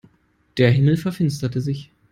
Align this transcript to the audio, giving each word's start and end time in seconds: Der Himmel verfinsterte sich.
Der 0.57 0.71
Himmel 0.71 0.97
verfinsterte 0.97 1.61
sich. 1.61 1.91